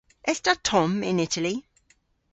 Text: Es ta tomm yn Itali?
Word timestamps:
Es 0.31 0.39
ta 0.45 0.53
tomm 0.67 0.93
yn 1.09 1.21
Itali? 1.27 1.55